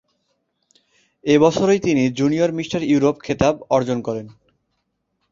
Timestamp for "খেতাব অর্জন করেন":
3.25-4.27